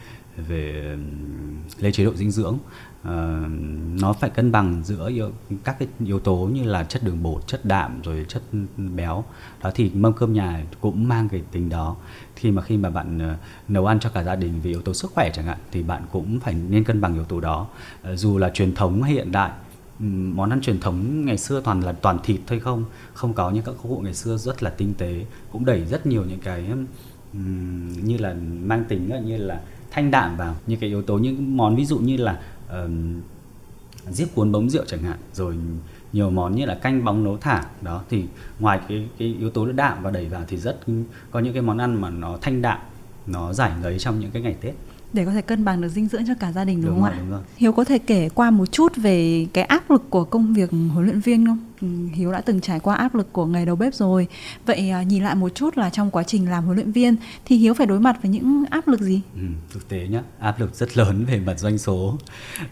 [0.49, 0.97] về
[1.81, 2.59] lấy chế độ dinh dưỡng
[3.07, 3.51] uh,
[4.01, 5.31] nó phải cân bằng giữa yếu,
[5.65, 8.43] các cái yếu tố như là chất đường bột chất đạm rồi chất
[8.77, 9.25] béo.
[9.63, 11.97] Đó thì mâm cơm nhà cũng mang cái tính đó.
[12.37, 13.39] Khi mà khi mà bạn uh,
[13.71, 16.03] nấu ăn cho cả gia đình vì yếu tố sức khỏe chẳng hạn thì bạn
[16.13, 17.67] cũng phải nên cân bằng yếu tố đó.
[18.13, 19.51] Uh, dù là truyền thống hay hiện đại
[20.35, 22.85] món ăn truyền thống ngày xưa toàn là toàn thịt thôi không?
[23.15, 26.25] Không có những các cụ ngày xưa rất là tinh tế cũng đẩy rất nhiều
[26.25, 26.71] những cái
[27.33, 29.61] um, như là mang tính như là
[29.91, 30.57] thanh đạm vào.
[30.67, 32.91] Như cái yếu tố những món ví dụ như là uh,
[34.11, 35.57] diếp cuốn bống rượu chẳng hạn rồi
[36.13, 38.25] nhiều món như là canh bóng nấu thả đó thì
[38.61, 40.81] ngoài cái cái yếu tố đạm và đẩy vào thì rất
[41.31, 42.79] có những cái món ăn mà nó thanh đạm
[43.27, 44.75] nó giải ngấy trong những cái ngày tết
[45.13, 47.11] để có thể cân bằng được dinh dưỡng cho cả gia đình đúng, đúng không
[47.11, 47.21] rồi, ạ?
[47.21, 47.41] Đúng rồi.
[47.57, 51.05] Hiếu có thể kể qua một chút về cái áp lực của công việc huấn
[51.05, 51.59] luyện viên không?
[51.81, 54.27] Ừ, Hiếu đã từng trải qua áp lực của nghề đầu bếp rồi.
[54.67, 57.57] Vậy à, nhìn lại một chút là trong quá trình làm huấn luyện viên thì
[57.57, 59.21] Hiếu phải đối mặt với những áp lực gì?
[59.35, 59.43] Ừ,
[59.73, 62.19] thực tế nhá, áp lực rất lớn về mặt doanh số,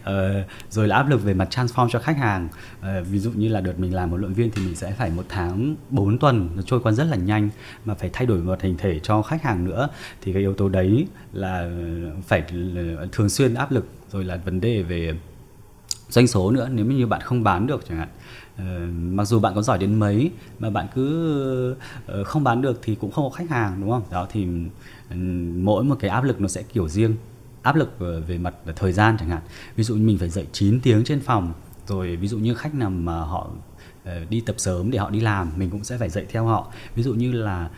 [0.03, 2.47] ờ, rồi là áp lực về mặt transform cho khách hàng.
[2.81, 5.09] Ờ, ví dụ như là đợt mình làm huấn luyện viên thì mình sẽ phải
[5.09, 7.49] một tháng 4 tuần nó trôi qua rất là nhanh
[7.85, 9.89] mà phải thay đổi một hình thể cho khách hàng nữa
[10.21, 11.69] thì cái yếu tố đấy là ờ,
[12.27, 12.43] phải
[12.75, 15.13] ờ, thường xuyên áp lực rồi là vấn đề về
[16.09, 18.07] doanh số nữa nếu như bạn không bán được chẳng hạn
[18.57, 22.79] Ờ, mặc dù bạn có giỏi đến mấy, mà bạn cứ ờ, không bán được
[22.83, 24.03] thì cũng không có khách hàng, đúng không?
[24.11, 24.47] Đó, thì
[25.09, 25.15] ừ,
[25.55, 27.15] mỗi một cái áp lực nó sẽ kiểu riêng.
[27.61, 29.41] Áp lực ờ, về mặt thời gian chẳng hạn.
[29.75, 31.53] Ví dụ như mình phải dậy 9 tiếng trên phòng,
[31.87, 33.49] rồi ví dụ như khách nào mà họ
[34.29, 36.71] đi tập sớm để họ đi làm, mình cũng sẽ phải dậy theo họ.
[36.95, 37.69] Ví dụ như là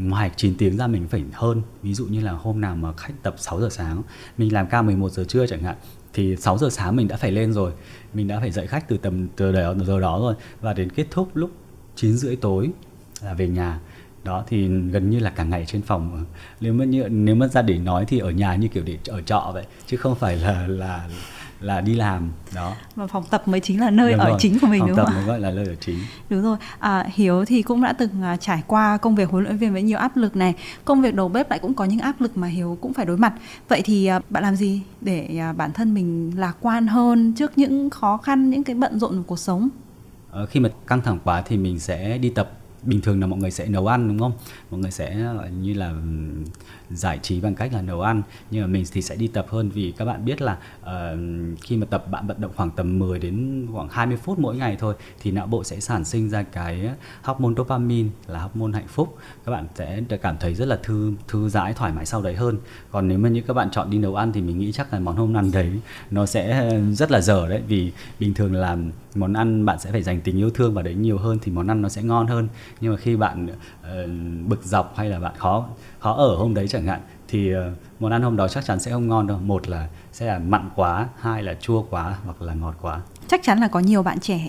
[0.00, 1.62] ngoài 9 tiếng ra mình phải hơn.
[1.82, 4.02] Ví dụ như là hôm nào mà khách tập 6 giờ sáng,
[4.38, 5.76] mình làm ca 11 giờ trưa chẳng hạn
[6.12, 7.72] thì 6 giờ sáng mình đã phải lên rồi.
[8.14, 10.34] Mình đã phải dậy khách từ tầm từ giờ giờ đó rồi.
[10.60, 11.50] Và đến kết thúc lúc
[11.96, 12.70] 9 rưỡi tối
[13.22, 13.80] là về nhà.
[14.24, 16.24] Đó, thì gần như là cả ngày trên phòng.
[16.60, 19.20] Nếu mà như, nếu mà ra để nói thì ở nhà như kiểu để ở
[19.22, 21.08] trọ vậy, chứ không phải là là
[21.62, 22.30] là đi làm.
[22.54, 22.74] Đó.
[22.96, 24.38] Và phòng tập mới chính là nơi đúng ở rồi.
[24.40, 25.98] chính của mình phòng đúng tập không mới gọi là nơi ở chính.
[26.30, 26.56] Đúng rồi.
[26.78, 29.82] À, hiếu thì cũng đã từng à, trải qua công việc huấn luyện viên với
[29.82, 30.54] nhiều áp lực này.
[30.84, 33.16] Công việc đầu bếp lại cũng có những áp lực mà hiếu cũng phải đối
[33.16, 33.32] mặt.
[33.68, 37.58] Vậy thì à, bạn làm gì để à, bản thân mình lạc quan hơn trước
[37.58, 39.68] những khó khăn những cái bận rộn của cuộc sống?
[40.32, 42.52] À, khi mà căng thẳng quá thì mình sẽ đi tập.
[42.82, 44.32] Bình thường là mọi người sẽ nấu ăn đúng không?
[44.70, 45.92] Mọi người sẽ như là
[46.94, 49.70] giải trí bằng cách là nấu ăn nhưng mà mình thì sẽ đi tập hơn
[49.70, 50.88] vì các bạn biết là uh,
[51.62, 54.76] khi mà tập bạn vận động khoảng tầm 10 đến khoảng 20 phút mỗi ngày
[54.80, 56.90] thôi thì não bộ sẽ sản sinh ra cái
[57.22, 59.16] hormone dopamine là hormone hạnh phúc.
[59.44, 62.58] Các bạn sẽ cảm thấy rất là thư thư giãn thoải mái sau đấy hơn.
[62.90, 64.98] Còn nếu mà như các bạn chọn đi nấu ăn thì mình nghĩ chắc là
[64.98, 67.62] món hôm ăn đấy nó sẽ ờ, rất là dở đấy.
[67.68, 68.76] Vì bình thường là
[69.14, 71.66] món ăn bạn sẽ phải dành tình yêu thương vào đấy nhiều hơn thì món
[71.66, 72.48] ăn nó sẽ ngon hơn.
[72.80, 75.68] Nhưng mà khi bạn uh, bực dọc hay là bạn khó
[76.02, 78.90] khó ở hôm đấy chẳng hạn, thì ờ, món ăn hôm đó chắc chắn sẽ
[78.90, 79.38] không ngon đâu.
[79.38, 83.00] Một là sẽ là mặn quá, hai là chua quá hoặc là ngọt quá.
[83.28, 84.40] Chắc chắn là có nhiều bạn trẻ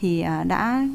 [0.00, 0.88] thì à, đã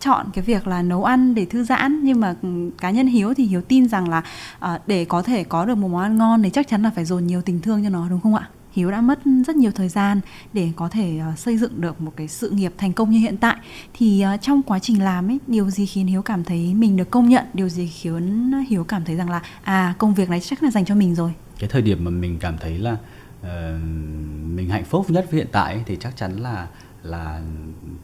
[0.00, 2.00] chọn cái việc là nấu ăn để thư giãn.
[2.02, 4.22] Nhưng mà ừ, cá nhân hiếu thì hiếu tin rằng là
[4.58, 7.04] à, để có thể có được một món ăn ngon thì chắc chắn là phải
[7.04, 8.48] dồn nhiều tình thương cho nó, đúng không ạ?
[8.72, 10.20] Hiếu đã mất rất nhiều thời gian
[10.52, 13.36] để có thể uh, xây dựng được một cái sự nghiệp thành công như hiện
[13.36, 13.56] tại.
[13.94, 17.10] Thì uh, trong quá trình làm ấy điều gì khiến Hiếu cảm thấy mình được
[17.10, 17.44] công nhận?
[17.54, 20.84] Điều gì khiến Hiếu cảm thấy rằng là à công việc này chắc là dành
[20.84, 21.32] cho mình rồi?
[21.58, 23.48] Cái thời điểm mà mình cảm thấy là uh,
[24.44, 26.68] mình hạnh phúc nhất với hiện tại ấy, thì chắc chắn là
[27.02, 27.42] là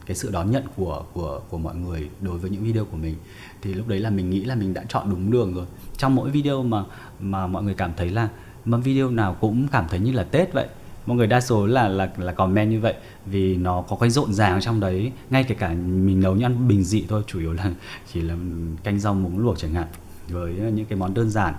[0.05, 3.15] cái sự đón nhận của của của mọi người đối với những video của mình.
[3.61, 5.65] Thì lúc đấy là mình nghĩ là mình đã chọn đúng đường rồi.
[5.97, 6.83] Trong mỗi video mà
[7.19, 8.29] mà mọi người cảm thấy là
[8.65, 10.67] mà video nào cũng cảm thấy như là Tết vậy.
[11.05, 12.93] Mọi người đa số là là là comment như vậy
[13.25, 15.11] vì nó có cái rộn ràng trong đấy.
[15.29, 17.71] Ngay kể cả mình nấu những ăn bình dị thôi chủ yếu là
[18.13, 18.35] chỉ là
[18.83, 19.87] canh rau muống luộc chẳng hạn
[20.29, 21.53] với những cái món đơn giản.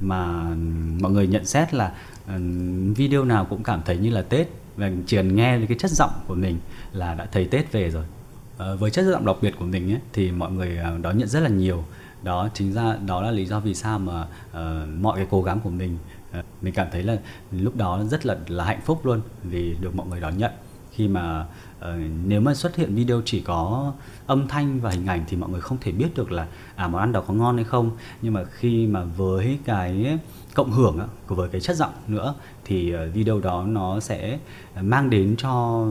[0.00, 0.54] Mà
[1.00, 1.92] mọi người nhận xét là
[2.96, 4.48] video nào cũng cảm thấy như là Tết.
[4.76, 6.58] Và truyền nghe cái chất giọng của mình
[6.92, 8.04] là đã thấy Tết về rồi.
[8.58, 11.28] Ờ, với chất giọng đặc biệt của mình ấy, thì mọi người à, đón nhận
[11.28, 11.84] rất là nhiều
[12.22, 15.60] đó chính ra đó là lý do vì sao mà uh, mọi cái cố gắng
[15.60, 15.98] của mình
[16.38, 17.16] uh, mình cảm thấy là
[17.50, 20.50] lúc đó rất là là hạnh phúc luôn vì được mọi người đón nhận.
[20.90, 21.46] Khi mà
[21.78, 21.84] uh,
[22.26, 23.92] nếu mà xuất hiện video chỉ có
[24.26, 27.00] âm thanh và hình ảnh thì mọi người không thể biết được là à món
[27.00, 27.90] ăn đó có ngon hay không.
[28.22, 30.18] Nhưng mà khi mà với cái
[30.54, 34.38] cộng hưởng của với cái chất giọng nữa thì video đó nó sẽ
[34.80, 35.86] mang đến cho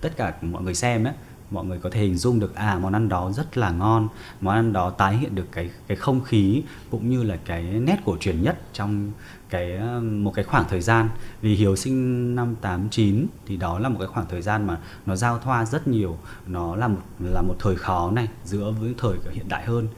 [0.00, 1.14] tất cả mọi người xem ấy
[1.52, 4.08] mọi người có thể hình dung được à món ăn đó rất là ngon.
[4.40, 7.96] Món ăn đó tái hiện được cái cái không khí cũng như là cái nét
[8.04, 9.12] cổ truyền nhất trong
[9.52, 11.08] cái ờ, một cái khoảng thời gian.
[11.42, 15.16] Vì Hiếu sinh năm 89 thì đó là một cái khoảng thời gian mà nó
[15.16, 16.18] giao thoa rất nhiều.
[16.46, 19.88] Nó là một là một thời khó này, giữa với thời hiện đại hơn.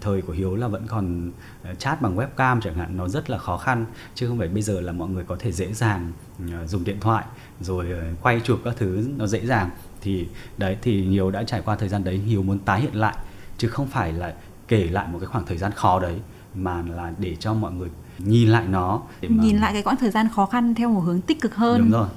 [0.00, 1.30] Thời của Hiếu là vẫn còn
[1.64, 3.86] ờ, chat bằng webcam chẳng hạn, nó rất là khó khăn.
[4.14, 6.12] Chứ không phải bây giờ là mọi người có thể dễ dàng
[6.52, 7.24] ờ, dùng điện thoại,
[7.60, 7.86] rồi
[8.22, 9.70] quay chụp các thứ nó dễ dàng
[10.02, 10.26] thì
[10.58, 12.18] đấy thì Hiếu đã trải qua thời gian đấy.
[12.18, 13.16] Hiếu muốn tái hiện lại
[13.58, 14.34] chứ không phải là
[14.68, 16.20] kể lại một cái khoảng thời gian khó đấy
[16.54, 17.88] mà là để cho mọi người
[18.18, 19.44] nhìn lại nó để mà...
[19.44, 21.80] nhìn lại cái quãng thời gian khó khăn theo một hướng tích cực hơn.
[21.80, 22.08] Đúng rồi.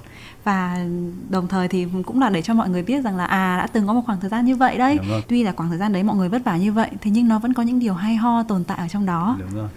[0.44, 0.86] Và
[1.30, 3.88] đồng thời thì cũng là để cho mọi người biết rằng là à đã từng
[3.88, 5.00] có một khoảng thời gian như vậy đấy.
[5.28, 7.40] Tuy là khoảng thời gian đấy mọi người vất vả như vậy thế nhưng nó
[7.40, 9.38] vẫn có những điều hay ho tồn tại ở trong đó.
[9.40, 9.70] Đúng rồi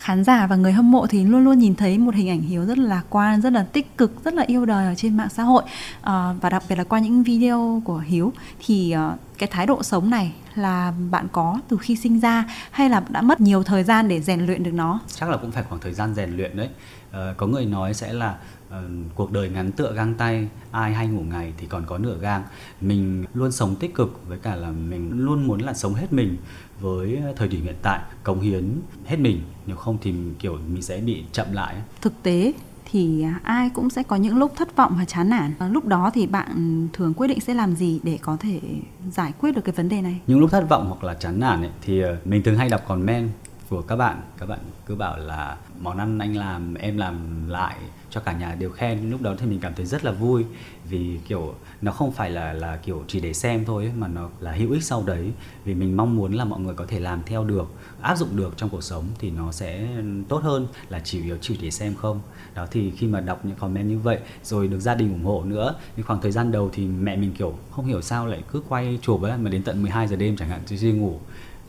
[0.00, 2.64] khán giả và người hâm mộ thì luôn luôn nhìn thấy một hình ảnh hiếu
[2.64, 5.28] rất là lạc quan rất là tích cực rất là yêu đời ở trên mạng
[5.30, 5.62] xã hội.
[6.02, 8.32] À, và đặc biệt là qua những video của hiếu
[8.66, 12.88] thì uh, cái thái độ sống này là bạn có từ khi sinh ra hay
[12.90, 15.00] là đã mất nhiều thời gian để rèn luyện được nó?
[15.14, 16.68] Chắc là cũng phải khoảng thời gian rèn luyện đấy.
[17.12, 18.36] À, có người nói sẽ là
[18.68, 18.74] uh,
[19.14, 22.42] cuộc đời ngắn tựa gang tay ai hay ngủ ngày thì còn có nửa gang.
[22.80, 26.36] Mình luôn sống tích cực với cả là mình luôn muốn là sống hết mình
[26.80, 31.00] với thời điểm hiện tại cống hiến hết mình nếu không thì kiểu mình sẽ
[31.00, 31.76] bị chậm lại.
[32.00, 32.52] Thực tế
[32.90, 35.52] thì ai cũng sẽ có những lúc thất vọng và chán nản.
[35.70, 38.60] Lúc đó thì bạn thường quyết định sẽ làm gì để có thể
[39.10, 40.20] giải quyết được cái vấn đề này?
[40.26, 42.82] Những lúc thất vọng hoặc là chán nản ấy, thì ờ, mình thường hay đọc
[42.88, 43.30] comment
[43.70, 44.22] của các bạn.
[44.38, 47.76] Các bạn cứ bảo là món ăn anh làm em làm lại
[48.10, 49.10] cho cả nhà đều khen.
[49.10, 50.44] Lúc đó thì mình cảm thấy rất là vui
[50.88, 54.28] vì kiểu nó không phải là là kiểu chỉ để xem thôi ấy, mà nó
[54.40, 55.32] là hữu ích sau đấy.
[55.64, 57.66] Vì mình mong muốn là mọi người có thể làm theo được
[58.00, 59.88] áp dụng được trong cuộc sống thì nó sẽ
[60.28, 62.20] tốt hơn là chỉ yếu chỉ để xem không.
[62.54, 65.44] Đó thì khi mà đọc những comment như vậy rồi được gia đình ủng hộ
[65.44, 68.62] nữa thì khoảng thời gian đầu thì mẹ mình kiểu không hiểu sao lại cứ
[68.68, 71.20] quay chụp ấy mà đến tận 12 giờ đêm chẳng hạn chứ đi ngủ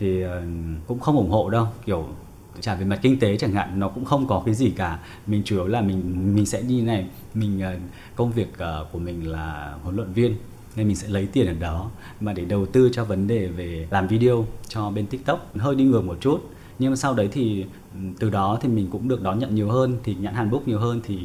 [0.02, 0.44] thì ờ,
[0.88, 1.68] cũng không ủng hộ đâu.
[1.86, 2.08] Kiểu
[2.62, 5.00] trả về mặt kinh tế chẳng hạn, nó cũng không có cái gì cả.
[5.28, 7.76] Mình chủ yếu là mình mình sẽ đi này, mình ờ,
[8.16, 10.36] công việc ờ, của mình là huấn luyện viên,
[10.76, 11.90] nên mình sẽ lấy tiền ở đó.
[12.20, 15.84] Mà để đầu tư cho vấn đề về làm video cho bên tiktok, hơi đi
[15.84, 16.50] ngược một chút.
[16.80, 19.70] Nhưng mà sau đấy thì ừ, từ đó thì mình cũng được đón nhận nhiều
[19.70, 21.20] hơn, thì nhận hàn book nhiều hơn, thì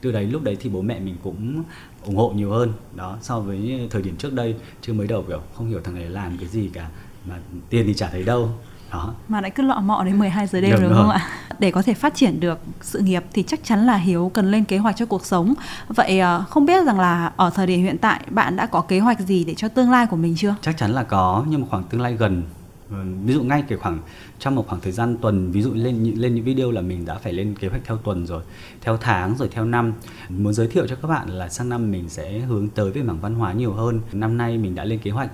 [0.00, 1.62] từ đấy, lúc đấy thì bố mẹ mình cũng
[2.04, 2.72] ủng hộ nhiều hơn.
[2.94, 6.10] Đó, so với thời điểm trước đây chưa mới đầu kiểu không hiểu thằng này
[6.10, 6.90] làm cái gì cả
[7.26, 7.34] mà
[7.70, 8.50] tiền thì chả thấy đâu.
[8.92, 9.14] Đó.
[9.28, 11.28] mà lại cứ lọ mọ đến 12 giờ đêm đúng, đúng không ạ?
[11.58, 14.64] Để có thể phát triển được sự nghiệp thì chắc chắn là hiếu cần lên
[14.64, 15.54] kế hoạch cho cuộc sống.
[15.88, 18.98] Vậy ờ, không biết rằng là ở thời điểm hiện tại bạn đã có kế
[18.98, 20.54] hoạch gì để cho tương lai của mình chưa?
[20.60, 22.42] Chắc chắn là có nhưng mà khoảng tương lai gần.
[22.90, 23.98] Ờ, ví dụ ngay cái khoảng
[24.38, 27.14] trong một khoảng thời gian tuần ví dụ lên lên những video là mình đã
[27.14, 28.42] phải lên kế hoạch theo tuần rồi
[28.80, 29.92] theo tháng rồi theo năm.
[30.28, 33.20] Muốn giới thiệu cho các bạn là sang năm mình sẽ hướng tới về mảng
[33.20, 34.00] văn hóa nhiều hơn.
[34.12, 35.30] Năm nay mình đã lên kế hoạch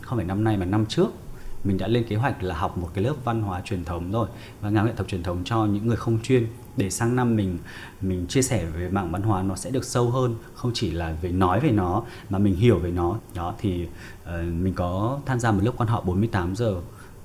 [0.00, 1.08] không phải năm nay mà năm trước
[1.64, 4.28] mình đã lên kế hoạch là học một cái lớp văn hóa truyền thống rồi
[4.60, 6.46] và ngành nghệ thuật truyền thống cho những người không chuyên.
[6.76, 7.58] Để sang năm mình
[8.00, 11.16] mình chia sẻ về mạng văn hóa nó sẽ được sâu hơn không chỉ là
[11.22, 13.16] về nói về nó mà mình hiểu về nó.
[13.34, 13.88] Đó thì
[14.24, 16.74] uh, mình có tham gia một lớp quan họ 48 giờ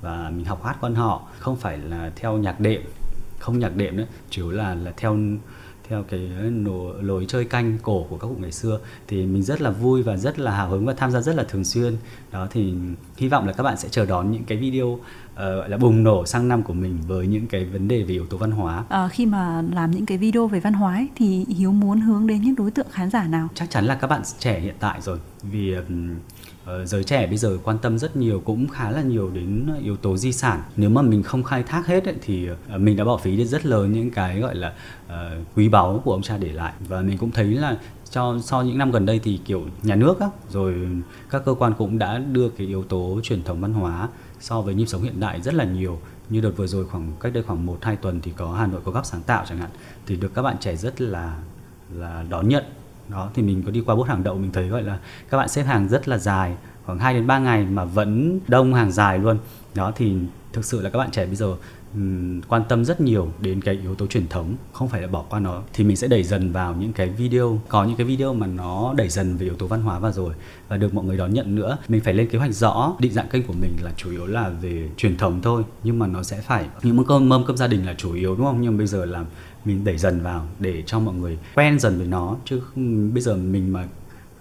[0.02, 1.28] và mình học hát quan họ.
[1.39, 2.82] Không phải là theo nhạc đệm
[3.41, 5.17] không nhạc đệm nữa chủ là là theo
[5.92, 6.30] theo cái
[7.02, 10.18] lối chơi canh cổ của các cụ ngày xưa thì mình rất là vui và
[10.18, 11.98] rất là hào hứng và tham gia rất là thường xuyên.
[12.32, 12.74] Đó thì
[13.18, 15.00] hy vọng là các bạn sẽ chờ đón những cái video uh,
[15.36, 18.26] gọi là bùng nổ sang năm của mình với những cái vấn đề về yếu
[18.26, 18.84] tố văn hóa.
[18.90, 22.28] À, khi mà làm những cái video về văn hóa ấy, thì hiếu muốn hướng
[22.28, 23.48] đến những đối tượng khán giả nào?
[23.56, 25.18] Chắc chắn là các bạn trẻ hiện tại rồi.
[25.44, 26.16] Vì um,
[26.65, 29.97] Ờ, giới trẻ bây giờ quan tâm rất nhiều cũng khá là nhiều đến yếu
[29.97, 30.62] tố di sản.
[30.76, 33.45] Nếu mà mình không khai thác hết ấy, thì ờ, mình đã bỏ phí đi
[33.45, 34.74] rất lớn những cái gọi là
[35.08, 35.13] uh,
[35.56, 36.74] quý báu của ông cha để lại.
[36.80, 37.78] Và mình cũng thấy là
[38.12, 40.76] cho sau những năm gần đây thì kiểu nhà nước á, rồi
[41.30, 44.74] các cơ quan cũng đã đưa cái yếu tố truyền thống văn hóa so với
[44.74, 46.00] nhịp sống hiện đại rất là nhiều.
[46.30, 48.82] Như đợt vừa rồi khoảng cách đây khoảng một hai tuần thì có Hà Nội
[48.86, 49.69] có góc sáng tạo chẳng hạn
[50.08, 51.38] thì được các bạn trẻ rất là
[51.93, 52.63] là đón nhận
[53.12, 55.50] đó, thì mình có đi qua bốt hàng đậu, mình thấy gọi là các bạn
[55.50, 59.19] xếp hàng rất là dài, khoảng 2 đến 3 ngày mà vẫn đông hàng dài
[59.19, 59.38] luôn.
[59.76, 60.15] Đó, thì
[60.54, 61.56] thực sự là các bạn trẻ bây giờ
[62.47, 65.39] quan tâm rất nhiều đến cái yếu tố truyền thống, không phải là bỏ qua
[65.39, 65.62] nó.
[65.74, 68.93] Thì mình sẽ đẩy dần vào những cái video, có những cái video mà nó
[68.97, 70.34] đẩy dần về yếu tố văn hóa vào rồi
[70.67, 71.78] và được mọi người đón nhận nữa.
[71.88, 74.50] Mình phải lên kế hoạch rõ, định dạng kênh của mình là chủ yếu là
[74.50, 77.67] về truyền thống thôi, nhưng mà nó sẽ phải, những mâm cơm mâm cơm gia
[77.67, 78.62] đình là chủ yếu, đúng không?
[78.62, 79.26] Nhưng bây giờ làm
[79.65, 82.36] mình đẩy dần vào để cho mọi người quen dần với nó.
[82.45, 82.62] Chứ
[83.13, 83.88] bây giờ mình mà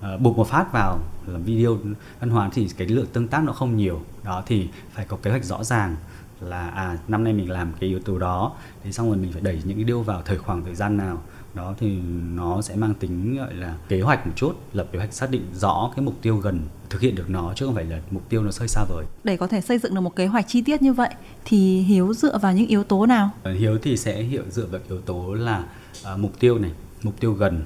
[0.01, 1.79] ờ, uh, buộc một phát vào làm video
[2.21, 4.01] văn hóa thì cái lượng tương tác nó không nhiều.
[4.25, 5.97] Đó thì phải có kế hoạch rõ ràng
[6.41, 8.53] là à năm nay mình làm cái yếu tố đó.
[8.85, 11.23] Thì xong rồi mình phải đẩy những cái điều vào thời khoảng thời gian nào
[11.55, 11.99] đó thì
[12.35, 15.47] nó sẽ mang tính gọi là kế hoạch một chút lập kế hoạch xác định
[15.55, 16.61] rõ cái mục tiêu gần
[16.91, 19.05] thực hiện được nó chứ không phải là mục tiêu nó hơi xa vời.
[19.25, 21.11] Để có thể xây dựng được một kế hoạch chi tiết như vậy
[21.45, 23.31] thì hiếu dựa vào những yếu tố nào?
[23.43, 25.65] Ờ, hiếu thì sẽ hiểu dựa vào yếu tố là
[26.13, 27.63] uh, mục tiêu này mục tiêu gần.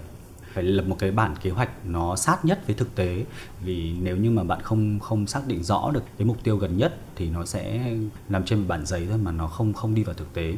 [0.52, 3.24] Phải lập một cái bản kế hoạch nó sát nhất với thực tế.
[3.64, 6.76] Vì nếu như mà bạn không không xác định rõ được cái mục tiêu gần
[6.76, 7.92] nhất thì nó sẽ
[8.28, 10.54] nằm trên một bản giấy thôi mà nó không không đi vào thực tế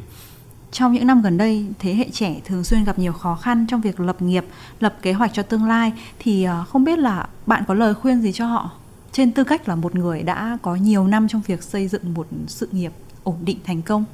[0.71, 3.81] trong những năm gần đây, thế hệ trẻ thường xuyên gặp nhiều khó khăn trong
[3.81, 4.45] việc lập nghiệp,
[4.79, 5.93] lập kế hoạch cho tương lai.
[6.19, 8.71] Thì ờ, không biết là bạn có lời khuyên gì cho họ
[9.11, 12.27] trên tư cách là một người đã có nhiều năm trong việc xây dựng một
[12.47, 12.91] sự nghiệp
[13.23, 14.05] ổn định thành công?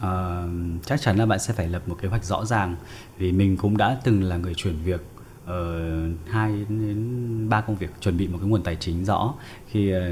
[0.00, 0.44] À,
[0.84, 2.76] chắc chắn là bạn sẽ phải lập một kế hoạch rõ ràng
[3.18, 5.06] vì mình cũng đã từng là người chuyển việc
[5.46, 5.80] ờ,
[6.30, 9.34] hai uh, đến ba công việc chuẩn bị một cái nguồn tài chính rõ.
[9.68, 10.02] Khi uh,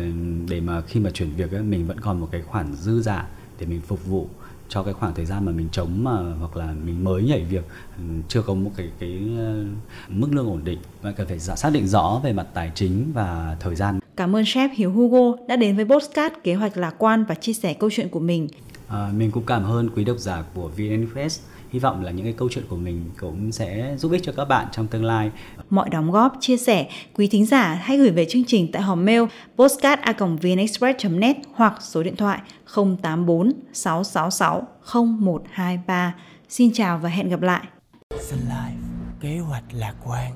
[0.50, 3.26] để mà khi mà chuyển việc ấy, mình vẫn còn một cái khoản dư giả
[3.58, 4.28] để mình phục vụ
[4.70, 7.64] cho cái khoảng thời gian mà mình chống mà hoặc là mình mới nhảy việc
[7.96, 9.66] ừ, chưa có một cái cái uh,
[10.08, 13.56] mức lương ổn định và cần phải xác định rõ về mặt tài chính và
[13.60, 13.98] thời gian.
[14.16, 17.52] Cảm ơn chef Hiếu Hugo đã đến với Postcard kế hoạch lạc quan và chia
[17.52, 18.48] sẻ câu chuyện của mình.
[18.88, 22.24] À, mình cũng cảm ơn quý độc giả của VN Express hy vọng là những
[22.24, 25.30] cái câu chuyện của mình cũng sẽ giúp ích cho các bạn trong tương lai.
[25.70, 29.04] Mọi đóng góp chia sẻ quý thính giả hãy gửi về chương trình tại hòm
[29.04, 29.22] mail
[29.56, 32.40] postcard@vnexpress.net hoặc số điện thoại
[32.74, 36.14] 084 666 0123
[36.48, 37.62] xin chào và hẹn gặp lại.
[38.30, 40.32] Life kế hoạch lạc quan